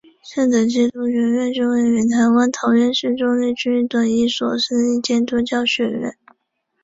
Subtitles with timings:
[0.23, 6.17] 圣德基督学院是位于台湾桃园市中坜区的一所私立基督教学院。